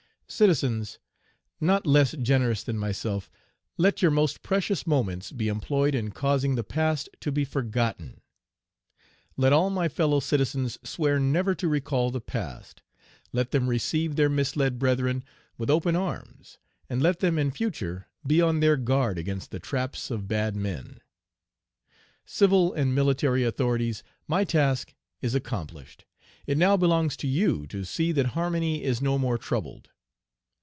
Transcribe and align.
Citizens, 0.31 0.97
not 1.59 1.85
less 1.85 2.13
generous 2.13 2.63
than 2.63 2.77
myself, 2.77 3.29
let 3.77 4.01
your 4.01 4.09
most 4.11 4.41
precious 4.41 4.87
moments 4.87 5.29
be 5.29 5.49
employed 5.49 5.93
in 5.93 6.09
causing 6.09 6.55
the 6.55 6.63
past 6.63 7.09
to 7.19 7.33
be 7.33 7.43
forgotten; 7.43 8.21
let 9.35 9.51
all 9.51 9.69
my 9.69 9.89
fellow 9.89 10.21
citizens 10.21 10.79
swear 10.85 11.19
never 11.19 11.53
to 11.53 11.67
recall 11.67 12.11
the 12.11 12.21
past; 12.21 12.81
let 13.33 13.51
them 13.51 13.67
receive 13.67 14.15
their 14.15 14.29
misled 14.29 14.79
brethren 14.79 15.21
with 15.57 15.69
open 15.69 15.97
arms; 15.97 16.57
and 16.89 17.01
let 17.01 17.19
them 17.19 17.37
in 17.37 17.51
future 17.51 18.07
be 18.25 18.41
on 18.41 18.61
their 18.61 18.77
guard 18.77 19.17
against 19.17 19.51
the 19.51 19.59
traps 19.59 20.09
of 20.09 20.29
bad 20.29 20.55
men. 20.55 21.01
"Civil 22.25 22.71
and 22.73 22.95
military 22.95 23.43
authorities, 23.43 24.01
my 24.29 24.45
task 24.45 24.93
is 25.21 25.35
accomplished. 25.35 26.05
It 26.47 26.57
now 26.57 26.77
belongs 26.77 27.17
to 27.17 27.27
you 27.27 27.67
to 27.67 27.83
see 27.83 28.13
that 28.13 28.27
harmony 28.27 28.81
is 28.83 29.01
no 29.01 29.17
more 29.17 29.37
troubled. 29.37 29.89